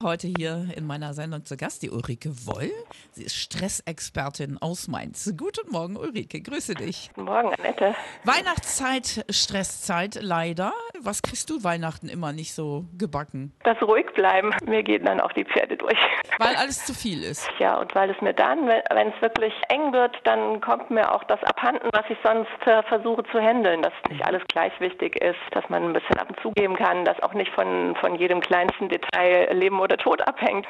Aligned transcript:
Heute 0.00 0.28
hier 0.28 0.66
in 0.76 0.86
meiner 0.86 1.12
Sendung 1.12 1.44
zu 1.44 1.56
Gast 1.56 1.82
die 1.82 1.90
Ulrike 1.90 2.30
Woll. 2.46 2.70
Sie 3.10 3.24
ist 3.24 3.34
Stressexpertin 3.34 4.56
aus 4.60 4.86
Mainz. 4.86 5.34
Guten 5.36 5.72
Morgen, 5.72 5.96
Ulrike. 5.96 6.40
Grüße 6.40 6.74
dich. 6.74 7.10
Guten 7.16 7.26
Morgen, 7.26 7.52
Annette. 7.58 7.96
Weihnachtszeit, 8.22 9.24
Stresszeit, 9.28 10.16
leider. 10.22 10.72
Was 11.00 11.20
kriegst 11.20 11.50
du 11.50 11.64
Weihnachten 11.64 12.08
immer 12.08 12.32
nicht 12.32 12.54
so 12.54 12.84
gebacken? 12.96 13.52
Das 13.64 13.76
ruhig 13.82 14.06
bleiben. 14.14 14.54
Mir 14.66 14.84
gehen 14.84 15.04
dann 15.04 15.20
auch 15.20 15.32
die 15.32 15.44
Pferde 15.44 15.76
durch. 15.76 15.98
Weil 16.38 16.54
alles 16.54 16.86
zu 16.86 16.94
viel 16.94 17.24
ist. 17.24 17.50
Ja, 17.58 17.80
und 17.80 17.92
weil 17.96 18.08
es 18.08 18.20
mir 18.20 18.34
dann, 18.34 18.68
wenn 18.68 19.08
es 19.08 19.20
wirklich 19.20 19.52
eng 19.68 19.92
wird, 19.92 20.14
dann 20.22 20.60
kommt 20.60 20.92
mir 20.92 21.12
auch 21.12 21.24
das 21.24 21.42
abhanden, 21.42 21.88
was 21.92 22.04
ich 22.08 22.18
sonst 22.22 22.66
äh, 22.66 22.84
versuche 22.84 23.24
zu 23.32 23.40
handeln. 23.40 23.82
Dass 23.82 23.92
nicht 24.08 24.24
alles 24.24 24.42
gleich 24.46 24.78
wichtig 24.78 25.20
ist, 25.20 25.40
dass 25.50 25.68
man 25.68 25.82
ein 25.86 25.92
bisschen 25.92 26.18
ab 26.18 26.28
und 26.30 26.38
zugeben 26.40 26.76
kann, 26.76 27.04
dass 27.04 27.20
auch 27.24 27.34
nicht 27.34 27.50
von, 27.52 27.96
von 27.96 28.14
jedem 28.14 28.40
kleinsten 28.40 28.88
Detail 28.88 29.52
Leben 29.52 29.80
oder 29.88 29.96
Tod 29.96 30.26
abhängt. 30.26 30.66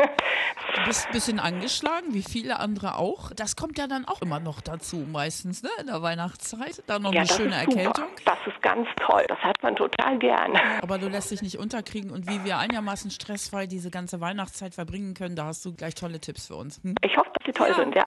Du 0.75 0.85
bist 0.85 1.07
ein 1.07 1.13
bisschen 1.13 1.41
angeschlagen, 1.41 2.15
wie 2.15 2.23
viele 2.23 2.59
andere 2.61 2.97
auch. 2.97 3.31
Das 3.35 3.57
kommt 3.57 3.79
ja 3.79 3.87
dann 3.87 4.07
auch 4.07 4.23
immer 4.23 4.39
noch 4.41 4.61
dazu, 4.61 5.05
meistens, 5.11 5.63
ne? 5.63 5.71
In 5.81 5.87
der 5.89 6.03
Weihnachtszeit. 6.03 6.83
Dann 6.87 7.03
noch 7.03 7.13
ja, 7.13 7.21
eine 7.23 7.29
schöne 7.29 7.55
Erkältung. 7.57 8.07
Das 8.25 8.39
ist 8.47 8.61
ganz 8.63 8.87
toll. 9.01 9.25
Das 9.29 9.39
hat 9.41 9.57
man 9.63 9.75
total 9.77 10.19
gern. 10.19 10.57
Aber 10.83 10.99
du 10.99 11.09
lässt 11.09 11.31
dich 11.31 11.43
nicht 11.43 11.59
unterkriegen. 11.59 12.11
Und 12.11 12.29
wie 12.29 12.45
wir 12.45 12.59
einigermaßen 12.59 13.11
stressfrei 13.11 13.67
diese 13.67 13.91
ganze 13.91 14.21
Weihnachtszeit 14.21 14.75
verbringen 14.75 15.15
können, 15.15 15.35
da 15.37 15.47
hast 15.47 15.65
du 15.65 15.75
gleich 15.75 15.95
tolle 15.95 16.21
Tipps 16.21 16.47
für 16.47 16.55
uns. 16.55 16.81
Hm? 16.83 16.95
Ich 17.05 17.17
hoffe, 17.17 17.31
dass 17.35 17.45
sie 17.47 17.53
toll 17.53 17.69
Ja. 17.71 17.75
sind, 17.75 17.95
ja. 17.95 18.05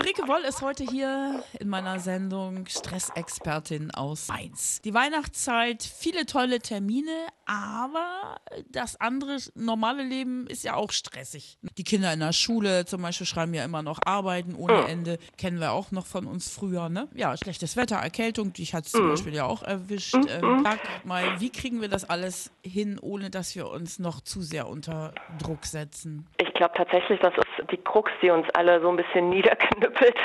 Ulrike 0.00 0.26
Woll 0.28 0.44
ist 0.48 0.62
heute 0.62 0.82
hier 0.82 1.44
in 1.58 1.68
meiner 1.68 2.00
Sendung 2.00 2.66
Stressexpertin 2.66 3.90
aus 3.90 4.28
Mainz. 4.28 4.80
Die 4.80 4.94
Weihnachtszeit, 4.94 5.82
viele 5.82 6.24
tolle 6.24 6.60
Termine, 6.60 7.26
aber 7.44 8.36
das 8.70 8.98
andere 8.98 9.36
normale 9.54 10.02
Leben 10.02 10.46
ist 10.46 10.64
ja 10.64 10.74
auch 10.74 10.90
stressig. 10.90 11.58
Die 11.76 11.84
Kinder 11.84 12.10
in 12.14 12.20
der 12.20 12.32
Schule 12.32 12.86
zum 12.86 13.02
Beispiel 13.02 13.26
schreiben 13.26 13.52
ja 13.52 13.62
immer 13.62 13.82
noch 13.82 13.98
Arbeiten 14.06 14.54
ohne 14.54 14.88
Ende. 14.88 15.18
Kennen 15.36 15.60
wir 15.60 15.72
auch 15.72 15.90
noch 15.90 16.06
von 16.06 16.26
uns 16.26 16.50
früher, 16.50 16.88
ne? 16.88 17.06
Ja, 17.12 17.36
schlechtes 17.36 17.76
Wetter, 17.76 17.96
Erkältung, 17.96 18.54
dich 18.54 18.72
hat 18.72 18.86
es 18.86 18.92
zum 18.92 19.06
Beispiel 19.10 19.34
ja 19.34 19.44
auch 19.44 19.62
erwischt. 19.62 20.14
Ähm, 20.14 20.62
sag 20.64 20.80
mal, 21.04 21.38
wie 21.40 21.50
kriegen 21.50 21.82
wir 21.82 21.88
das 21.88 22.08
alles 22.08 22.50
hin, 22.64 22.98
ohne 22.98 23.28
dass 23.28 23.54
wir 23.54 23.68
uns 23.68 23.98
noch 23.98 24.22
zu 24.22 24.40
sehr 24.40 24.66
unter 24.66 25.12
Druck 25.38 25.66
setzen? 25.66 26.26
Ich 26.38 26.54
glaube 26.54 26.72
tatsächlich, 26.74 27.20
das 27.20 27.34
ist 27.34 27.49
die 27.70 27.78
Krux, 27.78 28.10
die 28.22 28.30
uns 28.30 28.48
alle 28.50 28.80
so 28.80 28.88
ein 28.88 28.96
bisschen 28.96 29.28
niederknüppelt, 29.30 30.16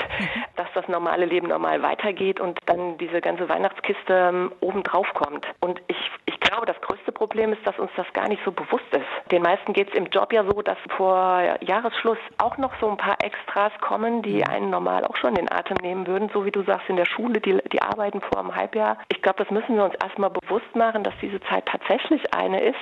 dass 0.56 0.68
das 0.74 0.88
normale 0.88 1.26
Leben 1.26 1.48
normal 1.48 1.82
weitergeht 1.82 2.40
und 2.40 2.58
dann 2.66 2.98
diese 2.98 3.20
ganze 3.20 3.48
Weihnachtskiste 3.48 4.12
ähm, 4.12 4.52
obendrauf 4.60 5.06
kommt. 5.14 5.46
Und 5.60 5.80
ich, 5.88 6.10
ich 6.26 6.38
glaube, 6.40 6.66
das 6.66 6.80
größte 6.80 7.12
Problem 7.12 7.52
ist, 7.52 7.66
dass 7.66 7.78
uns 7.78 7.90
das 7.96 8.06
gar 8.12 8.28
nicht 8.28 8.42
so 8.44 8.52
bewusst 8.52 8.86
ist. 8.92 9.32
Den 9.32 9.42
meisten 9.42 9.72
geht 9.72 9.88
es 9.88 9.94
im 9.94 10.06
Job 10.06 10.32
ja 10.32 10.44
so, 10.44 10.62
dass 10.62 10.78
vor 10.96 11.42
Jahresschluss 11.60 12.18
auch 12.38 12.56
noch 12.58 12.72
so 12.80 12.88
ein 12.88 12.96
paar 12.96 13.16
Extras 13.22 13.72
kommen, 13.80 14.22
die 14.22 14.44
einen 14.44 14.70
normal 14.70 15.04
auch 15.04 15.16
schon 15.16 15.34
den 15.34 15.50
Atem 15.50 15.76
nehmen 15.82 16.06
würden, 16.06 16.30
so 16.32 16.44
wie 16.44 16.50
du 16.50 16.62
sagst, 16.62 16.88
in 16.88 16.96
der 16.96 17.06
Schule, 17.06 17.40
die, 17.40 17.58
die 17.72 17.82
arbeiten 17.82 18.20
vor 18.20 18.38
einem 18.38 18.54
Halbjahr. 18.54 18.98
Ich 19.08 19.22
glaube, 19.22 19.42
das 19.42 19.50
müssen 19.50 19.76
wir 19.76 19.84
uns 19.84 19.94
erstmal 20.02 20.30
bewusst 20.30 20.74
machen, 20.74 21.02
dass 21.02 21.14
diese 21.20 21.40
Zeit 21.40 21.66
tatsächlich 21.66 22.22
eine 22.34 22.62
ist, 22.62 22.76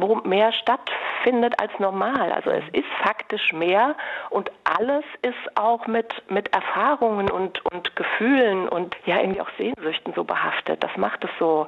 wo 0.00 0.16
mehr 0.16 0.52
stattfindet 0.52 1.54
als 1.60 1.72
normal. 1.78 2.32
Also 2.32 2.50
es 2.50 2.64
ist 2.72 2.88
faktisch 3.02 3.52
mehr 3.52 3.94
und 4.30 4.50
alles 4.64 5.04
ist 5.22 5.56
auch 5.56 5.86
mit, 5.86 6.12
mit 6.30 6.52
Erfahrungen 6.54 7.30
und, 7.30 7.64
und 7.66 7.94
Gefühlen 7.96 8.68
und 8.68 8.96
ja 9.06 9.20
irgendwie 9.20 9.40
auch 9.40 9.50
Sehnsüchten 9.58 10.12
so 10.14 10.24
behaftet. 10.24 10.82
Das 10.82 10.96
macht 10.96 11.24
es 11.24 11.30
so, 11.38 11.66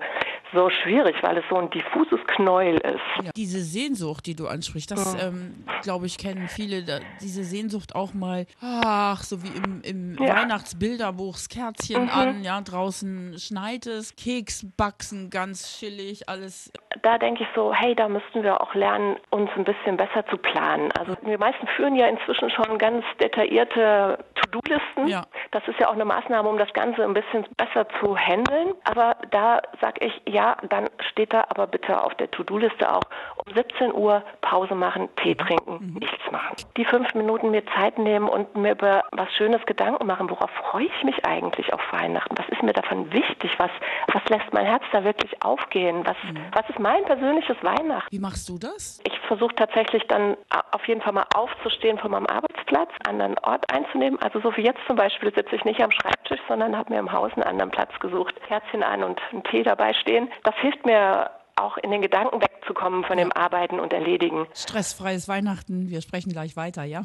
so 0.53 0.69
schwierig, 0.83 1.17
weil 1.23 1.39
es 1.39 1.45
so 1.51 1.57
ein 1.57 1.71
diffuses 1.71 2.21
Knäuel 2.27 2.77
ist. 2.77 3.25
Ja. 3.25 3.31
Diese 3.37 3.61
Sehnsucht, 3.61 4.27
die 4.27 4.35
du 4.35 4.47
ansprichst, 4.49 4.91
das, 4.91 5.15
Ja. 5.15 5.29
ähm, 5.29 5.65
glaube 5.83 6.07
ich, 6.07 6.19
kennen 6.19 6.49
viele. 6.49 6.83
Da, 6.85 6.99
diese 7.21 7.45
Sehnsucht 7.45 7.95
auch 7.95 8.15
mal, 8.15 8.47
ach, 8.61 9.23
so 9.23 9.43
wie 9.43 9.49
im, 9.49 9.81
im 9.83 10.23
Ja. 10.23 10.37
Weihnachtsbilderbuch, 10.37 11.35
das 11.35 11.49
Kerzchen 11.49 12.09
an, 12.09 12.43
ja, 12.43 12.61
draußen 12.61 13.39
schneit 13.39 13.87
es, 13.87 14.15
Keks 14.17 14.67
backen, 14.77 15.31
ganz 15.31 15.79
chillig, 15.79 16.29
alles. 16.29 16.73
da 17.03 17.19
denke 17.19 17.43
ich 17.43 17.49
so, 17.55 17.73
hey, 17.75 17.95
da 17.95 18.09
müssten 18.09 18.43
wir 18.43 18.61
auch 18.61 18.75
lernen, 18.75 19.17
uns 19.31 19.51
ein 19.57 19.65
bisschen 19.65 19.97
besser 19.97 20.25
zu 20.31 20.37
planen. 20.37 20.91
Also 20.93 21.15
wir 21.23 21.39
meisten 21.39 21.67
führen 21.77 21.97
ja 21.97 22.07
inzwischen 22.07 22.51
schon 22.51 22.79
ganz 22.79 23.05
detaillierte 23.21 24.19
To-Do-Listen. 24.53 25.09
Ja. 25.09 25.25
Das 25.51 25.67
ist 25.67 25.79
ja 25.81 25.89
auch 25.89 25.93
eine 25.95 26.05
Maßnahme, 26.05 26.49
um 26.49 26.59
das 26.59 26.73
Ganze 26.73 27.03
ein 27.05 27.15
bisschen 27.15 27.45
besser 27.57 27.87
zu 28.01 28.17
handeln. 28.17 28.75
Aber 28.85 29.17
da 29.31 29.61
sage 29.81 30.07
ich, 30.07 30.23
ja, 30.33 30.57
dann 30.69 30.89
steht 31.11 31.33
da 31.33 31.45
aber 31.49 31.67
bitte 31.67 32.03
auf 32.03 32.15
der 32.15 32.31
To-Do-Liste 32.31 32.93
auch 32.93 33.03
um 33.47 33.53
17 33.55 33.93
Uhr 33.95 34.23
Pause 34.41 34.75
machen, 34.75 35.09
Tee 35.17 35.35
trinken, 35.35 35.97
nichts 35.99 36.31
machen. 36.31 36.57
Die 36.77 36.85
fünf 36.85 37.13
Minuten 37.15 37.51
mir 37.51 37.65
Zeit 37.75 37.99
nehmen 37.99 38.29
und 38.29 38.55
mir 38.57 38.73
über 38.73 39.05
was 39.13 39.33
Schönes 39.35 39.65
Gedanken 39.67 40.07
machen. 40.07 40.31
Worauf 40.31 40.51
freue 40.71 40.85
ich 40.85 41.05
mich 41.05 41.25
eigentlich 41.27 41.73
auf 41.73 41.81
Weihnachten? 41.93 42.37
Was 42.39 42.49
ist 42.49 42.63
mir 42.63 42.73
davon 42.73 43.13
wichtig? 43.13 43.51
Was, 43.59 43.71
was 44.13 44.23
lässt 44.29 44.53
mein 44.53 44.67
Herz 44.67 44.83
da 44.93 45.05
wirklich 45.05 45.43
aufgehen? 45.43 46.03
Was, 46.07 46.17
was 46.53 46.69
ist 46.69 46.79
mein 46.79 47.05
persönliches 47.05 47.57
Weihnachten? 47.63 48.09
Wie 48.11 48.19
machst 48.19 48.49
du 48.49 48.59
das? 48.59 49.01
Ich 49.07 49.19
versuche 49.21 49.55
tatsächlich 49.55 50.07
dann 50.09 50.37
a- 50.51 50.63
auf 50.73 50.87
jeden 50.87 51.01
Fall 51.01 51.13
mal 51.13 51.27
aufzustehen 51.35 51.99
von 51.99 52.11
meinem 52.11 52.27
Arbeitsplatz, 52.27 52.52
einen 52.81 53.07
anderen 53.07 53.39
Ort 53.39 53.65
einzunehmen. 53.73 54.21
Also 54.21 54.41
so 54.41 54.57
wie 54.57 54.63
jetzt 54.63 54.81
zum 54.87 54.97
Beispiel 54.97 55.33
sitze 55.35 55.57
ich 55.57 55.65
nicht 55.65 55.81
am 55.81 55.91
Schreibtisch, 55.91 56.41
sondern 56.49 56.77
habe 56.77 56.93
mir 56.93 56.99
im 56.99 57.13
Haus 57.13 57.33
einen 57.35 57.45
anderen 57.45 57.71
Platz 57.71 57.91
gesucht, 58.01 58.35
Kerzchen 58.47 58.83
an 58.83 59.03
und 59.05 59.21
einen 59.33 59.45
Tee 59.45 59.63
dabei 59.63 59.93
stehen. 59.95 60.29
Das 60.45 60.55
hilft 60.57 60.85
mir 60.87 61.31
auch 61.57 61.77
in 61.79 61.91
den 61.91 62.03
Gedanken 62.03 62.41
wegzukommen 62.41 63.05
von 63.05 63.17
dem 63.17 63.33
Arbeiten 63.33 63.79
und 63.79 63.93
Erledigen. 63.93 64.47
Stressfreies 64.55 65.29
Weihnachten, 65.29 65.91
wir 65.91 66.01
sprechen 66.01 66.33
gleich 66.33 66.57
weiter, 66.57 66.85
ja? 66.85 67.03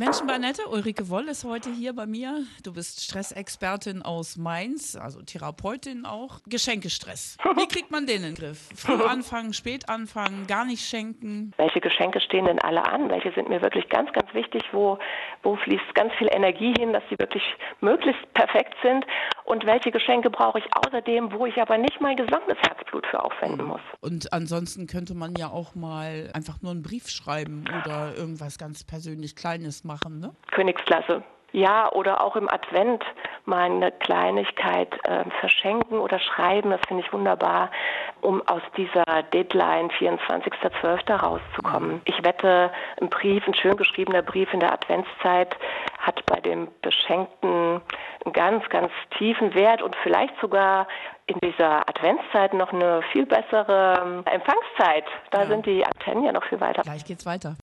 Menschen 0.00 0.26
bei 0.26 0.38
Nette, 0.38 0.62
Ulrike 0.66 1.10
Woll 1.10 1.28
ist 1.28 1.44
heute 1.44 1.68
hier 1.68 1.92
bei 1.92 2.06
mir. 2.06 2.46
Du 2.64 2.72
bist 2.72 3.04
Stressexpertin 3.04 4.00
aus 4.00 4.38
Mainz, 4.38 4.96
also 4.96 5.20
Therapeutin 5.20 6.06
auch. 6.06 6.40
Geschenkestress. 6.46 7.36
Wie 7.56 7.68
kriegt 7.68 7.90
man 7.90 8.06
den 8.06 8.16
in 8.16 8.22
den 8.22 8.34
Griff? 8.34 8.70
Früh 8.74 9.04
anfangen, 9.06 9.52
spät 9.52 9.90
anfangen, 9.90 10.46
gar 10.46 10.64
nicht 10.64 10.88
schenken. 10.88 11.52
Welche 11.58 11.82
Geschenke 11.82 12.18
stehen 12.22 12.46
denn 12.46 12.58
alle 12.60 12.82
an? 12.82 13.10
Welche 13.10 13.30
sind 13.32 13.50
mir 13.50 13.60
wirklich 13.60 13.90
ganz, 13.90 14.10
ganz 14.14 14.32
wichtig? 14.32 14.62
Wo, 14.72 14.98
wo 15.42 15.56
fließt 15.56 15.94
ganz 15.94 16.14
viel 16.14 16.28
Energie 16.32 16.72
hin, 16.78 16.94
dass 16.94 17.02
sie 17.10 17.18
wirklich 17.18 17.42
möglichst 17.82 18.22
perfekt 18.32 18.76
sind? 18.82 19.04
Und 19.44 19.66
welche 19.66 19.90
Geschenke 19.90 20.30
brauche 20.30 20.60
ich 20.60 20.64
außerdem, 20.76 21.30
wo 21.32 21.44
ich 21.44 21.60
aber 21.60 21.76
nicht 21.76 22.00
mein 22.00 22.16
gesamtes 22.16 22.56
Herzblut 22.62 23.06
für 23.06 23.22
aufwenden 23.22 23.66
muss? 23.66 23.80
Und 24.00 24.32
ansonsten 24.32 24.86
könnte 24.86 25.12
man 25.12 25.34
ja 25.34 25.50
auch 25.50 25.74
mal 25.74 26.30
einfach 26.32 26.62
nur 26.62 26.70
einen 26.70 26.82
Brief 26.82 27.10
schreiben 27.10 27.64
oder 27.82 28.16
irgendwas 28.16 28.56
ganz 28.56 28.82
persönlich 28.82 29.36
Kleines 29.36 29.84
machen, 29.84 29.89
ne? 30.20 30.30
Königsklasse. 30.50 31.22
Ja, 31.52 31.90
oder 31.90 32.22
auch 32.22 32.36
im 32.36 32.48
Advent 32.48 33.02
mal 33.44 33.64
eine 33.64 33.90
Kleinigkeit 33.90 34.94
äh, 35.04 35.24
verschenken 35.40 35.98
oder 35.98 36.20
schreiben, 36.20 36.70
das 36.70 36.80
finde 36.86 37.02
ich 37.04 37.12
wunderbar, 37.12 37.72
um 38.20 38.40
aus 38.46 38.62
dieser 38.76 39.02
Deadline 39.32 39.90
24.12. 39.90 41.12
rauszukommen. 41.12 42.02
Ich 42.04 42.24
wette, 42.24 42.70
ein 43.00 43.08
Brief, 43.08 43.44
ein 43.48 43.54
schön 43.54 43.76
geschriebener 43.76 44.22
Brief 44.22 44.52
in 44.54 44.60
der 44.60 44.72
Adventszeit 44.72 45.56
hat 45.98 46.24
bei 46.26 46.38
dem 46.40 46.68
Beschenkten 46.82 47.80
einen 48.24 48.32
ganz, 48.32 48.68
ganz 48.68 48.92
tiefen 49.18 49.52
Wert 49.54 49.82
und 49.82 49.96
vielleicht 50.04 50.38
sogar 50.40 50.86
in 51.26 51.36
dieser 51.40 51.80
Adventszeit 51.88 52.54
noch 52.54 52.72
eine 52.72 53.02
viel 53.10 53.26
bessere 53.26 54.00
ähm, 54.04 54.22
Empfangszeit. 54.26 55.04
Da 55.32 55.40
Ja. 55.42 55.46
sind 55.48 55.66
die 55.66 55.84
Antennen 55.84 56.22
ja 56.22 56.30
noch 56.30 56.44
viel 56.44 56.60
weiter. 56.60 56.82
Gleich 56.82 57.04
geht's 57.04 57.26
weiter. 57.26 57.56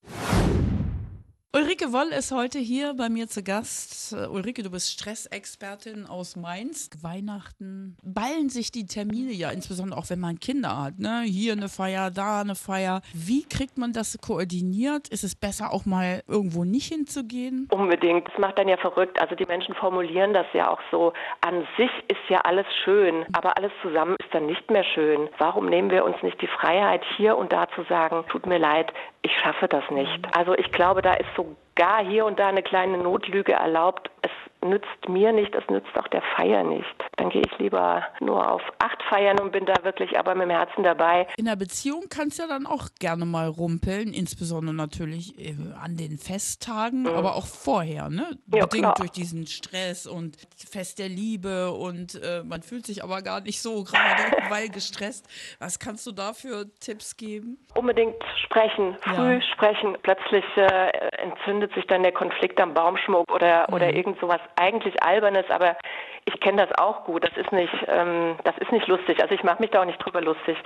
Ulrike 1.56 1.94
Woll 1.94 2.08
ist 2.08 2.30
heute 2.30 2.58
hier 2.58 2.92
bei 2.92 3.08
mir 3.08 3.26
zu 3.26 3.42
Gast. 3.42 4.12
Äh, 4.12 4.26
Ulrike, 4.26 4.62
du 4.62 4.70
bist 4.70 4.92
Stressexpertin 4.92 6.04
aus 6.04 6.36
Mainz. 6.36 6.90
Weihnachten 7.00 7.96
ballen 8.02 8.50
sich 8.50 8.70
die 8.70 8.84
Termine 8.84 9.32
ja, 9.32 9.48
insbesondere 9.48 9.98
auch 9.98 10.10
wenn 10.10 10.20
man 10.20 10.40
Kinder 10.40 10.76
hat. 10.76 10.98
Ne? 10.98 11.22
Hier 11.24 11.54
eine 11.54 11.70
Feier, 11.70 12.10
da 12.10 12.42
eine 12.42 12.54
Feier. 12.54 13.00
Wie 13.14 13.48
kriegt 13.48 13.78
man 13.78 13.94
das 13.94 14.18
koordiniert? 14.20 15.08
Ist 15.08 15.24
es 15.24 15.34
besser, 15.34 15.72
auch 15.72 15.86
mal 15.86 16.22
irgendwo 16.28 16.64
nicht 16.64 16.92
hinzugehen? 16.92 17.66
Unbedingt. 17.70 18.28
Das 18.28 18.36
macht 18.36 18.58
dann 18.58 18.68
ja 18.68 18.76
verrückt. 18.76 19.18
Also 19.18 19.34
die 19.34 19.46
Menschen 19.46 19.74
formulieren 19.74 20.34
das 20.34 20.46
ja 20.52 20.70
auch 20.70 20.80
so. 20.90 21.14
An 21.40 21.66
sich 21.78 21.90
ist 22.08 22.28
ja 22.28 22.42
alles 22.42 22.66
schön, 22.84 23.24
aber 23.32 23.56
alles 23.56 23.72
zusammen 23.80 24.16
ist 24.20 24.34
dann 24.34 24.44
nicht 24.44 24.70
mehr 24.70 24.84
schön. 24.84 25.30
Warum 25.38 25.70
nehmen 25.70 25.90
wir 25.90 26.04
uns 26.04 26.22
nicht 26.22 26.42
die 26.42 26.46
Freiheit, 26.46 27.00
hier 27.16 27.38
und 27.38 27.54
da 27.54 27.68
zu 27.74 27.84
sagen, 27.84 28.22
tut 28.28 28.44
mir 28.44 28.58
leid, 28.58 28.92
ich 29.22 29.32
schaffe 29.38 29.66
das 29.66 29.84
nicht. 29.90 30.36
Also 30.36 30.54
ich 30.54 30.70
glaube, 30.72 31.02
da 31.02 31.14
ist 31.14 31.37
sogar 31.38 32.04
hier 32.04 32.24
und 32.26 32.38
da 32.38 32.48
eine 32.48 32.62
kleine 32.62 32.98
Notlüge 32.98 33.52
erlaubt. 33.52 34.10
Es 34.22 34.30
nützt 34.62 35.08
mir 35.08 35.32
nicht, 35.32 35.54
das 35.54 35.64
nützt 35.68 35.96
auch 35.96 36.08
der 36.08 36.22
Feier 36.36 36.64
nicht. 36.64 36.86
Dann 37.16 37.30
gehe 37.30 37.42
ich 37.42 37.58
lieber 37.58 38.06
nur 38.20 38.50
auf 38.50 38.62
acht 38.78 39.02
Feiern 39.08 39.38
und 39.40 39.52
bin 39.52 39.66
da 39.66 39.74
wirklich 39.84 40.18
aber 40.18 40.34
mit 40.34 40.44
dem 40.44 40.50
Herzen 40.50 40.82
dabei. 40.82 41.26
In 41.36 41.46
der 41.46 41.56
Beziehung 41.56 42.04
kannst 42.10 42.38
du 42.38 42.42
ja 42.42 42.48
dann 42.48 42.66
auch 42.66 42.88
gerne 42.98 43.24
mal 43.24 43.48
rumpeln, 43.48 44.12
insbesondere 44.12 44.74
natürlich 44.74 45.38
äh, 45.38 45.54
an 45.82 45.96
den 45.96 46.18
Festtagen, 46.18 47.02
mhm. 47.02 47.08
aber 47.08 47.36
auch 47.36 47.46
vorher, 47.46 48.08
ne? 48.08 48.38
Ja, 48.52 48.66
Bedingt 48.66 48.84
klar. 48.84 48.94
durch 48.98 49.10
diesen 49.10 49.46
Stress 49.46 50.06
und 50.06 50.36
Fest 50.56 50.98
der 50.98 51.08
Liebe 51.08 51.70
und 51.70 52.20
äh, 52.22 52.42
man 52.44 52.62
fühlt 52.62 52.86
sich 52.86 53.02
aber 53.04 53.22
gar 53.22 53.40
nicht 53.40 53.60
so 53.60 53.84
gerade, 53.84 54.22
weil 54.50 54.68
gestresst. 54.68 55.26
Was 55.58 55.78
kannst 55.78 56.06
du 56.06 56.12
da 56.12 56.32
für 56.32 56.66
Tipps 56.80 57.16
geben? 57.16 57.58
Unbedingt 57.74 58.16
sprechen, 58.44 58.96
früh 59.00 59.34
ja. 59.34 59.42
sprechen. 59.42 59.96
Plötzlich 60.02 60.44
äh, 60.56 60.90
entzündet 61.18 61.72
sich 61.74 61.86
dann 61.86 62.02
der 62.02 62.12
Konflikt 62.12 62.60
am 62.60 62.74
Baumschmuck 62.74 63.30
oder, 63.32 63.66
mhm. 63.68 63.74
oder 63.74 63.92
irgend 63.94 64.18
sowas 64.20 64.40
eigentlich 64.56 65.02
Albernes, 65.02 65.48
aber 65.50 65.76
ich 66.24 66.38
kenne 66.40 66.66
das 66.66 66.78
auch 66.78 67.04
gut. 67.04 67.24
Das 67.24 67.36
ist 67.36 67.52
nicht, 67.52 67.72
ähm, 67.86 68.36
das 68.44 68.56
ist 68.58 68.72
nicht 68.72 68.86
lustig. 68.86 69.20
Also 69.22 69.34
ich 69.34 69.42
mache 69.42 69.60
mich 69.62 69.70
da 69.70 69.80
auch 69.80 69.86
nicht 69.86 69.98
drüber 69.98 70.20
lustig. 70.20 70.56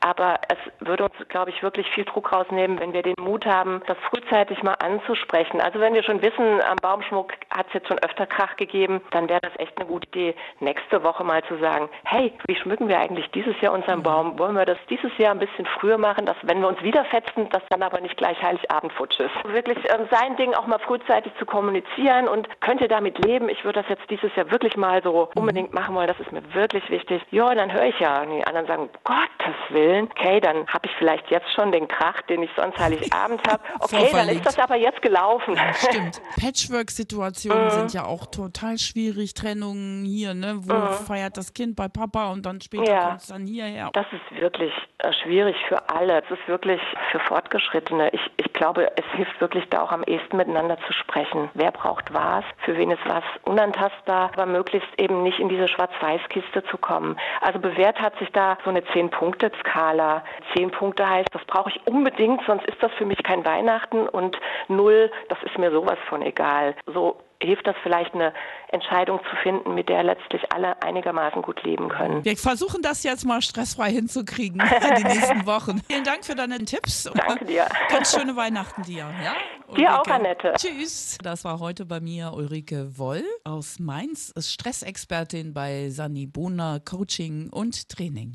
Aber 0.00 0.40
es 0.48 0.86
würde 0.86 1.04
uns, 1.04 1.28
glaube 1.28 1.50
ich, 1.50 1.62
wirklich 1.62 1.86
viel 1.90 2.04
Druck 2.04 2.32
rausnehmen, 2.32 2.80
wenn 2.80 2.94
wir 2.94 3.02
den 3.02 3.14
Mut 3.20 3.44
haben, 3.44 3.82
das 3.86 3.98
frühzeitig 4.08 4.62
mal 4.62 4.74
anzusprechen. 4.74 5.60
Also 5.60 5.78
wenn 5.78 5.92
wir 5.92 6.02
schon 6.02 6.22
wissen, 6.22 6.62
am 6.62 6.76
Baumschmuck 6.80 7.34
hat 7.50 7.66
es 7.68 7.74
jetzt 7.74 7.88
schon 7.88 7.98
öfter 7.98 8.26
Krach 8.26 8.56
gegeben, 8.56 9.02
dann 9.10 9.28
wäre 9.28 9.40
das 9.42 9.52
echt 9.58 9.76
eine 9.76 9.86
gute 9.86 10.08
Idee, 10.08 10.34
nächste 10.60 11.04
Woche 11.04 11.22
mal 11.22 11.44
zu 11.44 11.58
sagen, 11.58 11.90
hey, 12.04 12.32
wie 12.46 12.56
schmücken 12.56 12.88
wir 12.88 12.98
eigentlich 12.98 13.30
dieses 13.32 13.60
Jahr 13.60 13.74
unseren 13.74 14.02
Baum? 14.02 14.38
Wollen 14.38 14.56
wir 14.56 14.64
das 14.64 14.78
dieses 14.88 15.16
Jahr 15.18 15.32
ein 15.32 15.38
bisschen 15.38 15.66
früher 15.66 15.98
machen, 15.98 16.24
dass 16.24 16.36
wenn 16.42 16.60
wir 16.60 16.68
uns 16.68 16.82
wieder 16.82 17.04
fetzen, 17.06 17.50
dass 17.50 17.62
dann 17.68 17.82
aber 17.82 18.00
nicht 18.00 18.16
gleich 18.16 18.42
Heiligabend 18.42 18.92
futsch 18.94 19.20
ist. 19.20 19.52
Wirklich 19.52 19.78
ähm, 19.90 20.08
sein 20.10 20.36
Ding 20.36 20.54
auch 20.54 20.66
mal 20.66 20.78
frühzeitig 20.78 21.32
zu 21.38 21.44
kommunizieren 21.44 22.26
und 22.26 22.48
könnt 22.60 22.80
ihr 22.80 22.88
damit 22.88 23.22
leben. 23.24 23.50
Ich 23.50 23.64
würde 23.64 23.82
das 23.82 23.90
jetzt 23.90 24.08
dieses 24.08 24.34
Jahr 24.34 24.50
wirklich 24.50 24.78
mal 24.78 25.02
so 25.02 25.28
unbedingt 25.34 25.74
machen 25.74 25.94
wollen. 25.94 26.08
Das 26.08 26.20
ist 26.20 26.32
mir 26.32 26.42
wirklich 26.54 26.88
wichtig. 26.88 27.22
Ja, 27.30 27.54
dann 27.54 27.70
höre 27.70 27.84
ich 27.84 28.00
ja. 28.00 28.22
Und 28.22 28.30
die 28.30 28.46
anderen 28.46 28.66
sagen, 28.66 28.88
Gottes 29.04 29.56
Willen 29.68 29.89
Willen, 29.90 30.08
okay, 30.10 30.40
dann 30.40 30.66
habe 30.68 30.86
ich 30.86 30.92
vielleicht 30.98 31.28
jetzt 31.30 31.52
schon 31.54 31.72
den 31.72 31.88
Krach, 31.88 32.20
den 32.22 32.42
ich 32.42 32.50
sonst 32.56 32.78
Heiligabend 32.78 33.40
habe. 33.48 33.62
Okay, 33.80 34.08
dann 34.12 34.28
ist 34.28 34.44
das 34.44 34.58
aber 34.58 34.76
jetzt 34.76 35.00
gelaufen. 35.02 35.54
Ja, 35.54 35.72
stimmt. 35.72 36.20
Patchwork-Situationen 36.40 37.64
mhm. 37.64 37.70
sind 37.70 37.94
ja 37.94 38.04
auch 38.04 38.26
total 38.26 38.78
schwierig. 38.78 39.34
Trennungen 39.34 40.04
hier, 40.04 40.34
ne? 40.34 40.58
Wo 40.60 40.74
mhm. 40.74 40.92
feiert 41.06 41.36
das 41.36 41.54
Kind 41.54 41.76
bei 41.76 41.88
Papa 41.88 42.30
und 42.30 42.46
dann 42.46 42.60
später 42.60 42.92
ja. 42.92 43.08
kommt 43.08 43.20
es 43.20 43.26
dann 43.28 43.46
hierher. 43.46 43.90
Das 43.94 44.06
ist 44.12 44.40
wirklich 44.40 44.72
schwierig 45.22 45.56
für 45.68 45.88
alle. 45.88 46.22
Es 46.22 46.30
ist 46.30 46.48
wirklich 46.48 46.80
für 47.10 47.20
Fortgeschrittene. 47.20 48.10
Ich, 48.12 48.30
ich 48.36 48.52
glaube, 48.52 48.90
es 48.96 49.04
hilft 49.16 49.40
wirklich 49.40 49.68
da 49.70 49.82
auch 49.82 49.92
am 49.92 50.02
ehesten 50.04 50.36
miteinander 50.36 50.78
zu 50.86 50.92
sprechen. 50.92 51.50
Wer 51.54 51.72
braucht 51.72 52.12
was? 52.12 52.44
Für 52.64 52.76
wen 52.76 52.90
ist 52.90 53.06
was 53.06 53.24
unantastbar? 53.44 54.30
Aber 54.34 54.46
möglichst 54.46 54.88
eben 54.98 55.22
nicht 55.22 55.38
in 55.38 55.48
diese 55.48 55.68
Schwarz-Weiß-Kiste 55.68 56.64
zu 56.64 56.78
kommen. 56.78 57.16
Also 57.40 57.58
bewährt 57.58 58.00
hat 58.00 58.18
sich 58.18 58.30
da 58.32 58.58
so 58.64 58.70
eine 58.70 58.84
Zehn-Punkte-Skala 58.92 59.90
Skala. 59.90 60.22
Zehn 60.54 60.70
Punkte 60.70 61.08
heißt, 61.08 61.28
das 61.32 61.44
brauche 61.44 61.70
ich 61.70 61.86
unbedingt, 61.86 62.42
sonst 62.46 62.66
ist 62.66 62.82
das 62.82 62.92
für 62.92 63.04
mich 63.04 63.22
kein 63.22 63.44
Weihnachten 63.44 64.08
und 64.08 64.38
null, 64.68 65.10
das 65.28 65.38
ist 65.42 65.58
mir 65.58 65.70
sowas 65.70 65.98
von 66.08 66.22
egal. 66.22 66.74
So 66.86 67.16
hilft 67.42 67.66
das 67.66 67.76
vielleicht 67.82 68.14
eine 68.14 68.34
Entscheidung 68.72 69.20
zu 69.30 69.36
finden, 69.42 69.74
mit 69.74 69.88
der 69.88 70.02
letztlich 70.02 70.52
alle 70.52 70.80
einigermaßen 70.82 71.42
gut 71.42 71.62
leben 71.62 71.88
können. 71.88 72.24
Wir 72.24 72.36
versuchen 72.36 72.82
das 72.82 73.02
jetzt 73.02 73.24
mal 73.24 73.42
stressfrei 73.42 73.90
hinzukriegen 73.90 74.60
die 74.98 75.04
nächsten 75.04 75.46
Wochen. 75.46 75.80
Vielen 75.88 76.04
Dank 76.04 76.24
für 76.24 76.34
deine 76.34 76.58
Tipps. 76.64 77.10
Danke 77.14 77.44
dir. 77.44 77.66
Ganz 77.88 78.14
schöne 78.14 78.36
Weihnachten 78.36 78.82
dir. 78.82 79.10
Ja? 79.24 79.34
Dir 79.74 80.00
auch, 80.00 80.06
Annette. 80.06 80.54
Tschüss. 80.56 81.18
Das 81.22 81.44
war 81.44 81.60
heute 81.60 81.86
bei 81.86 82.00
mir 82.00 82.32
Ulrike 82.34 82.98
Woll 82.98 83.24
aus 83.44 83.78
Mainz, 83.78 84.30
ist 84.30 84.52
Stressexpertin 84.52 85.52
bei 85.54 85.88
Sani 85.90 86.26
Bona 86.26 86.80
Coaching 86.80 87.50
und 87.50 87.88
Training. 87.88 88.34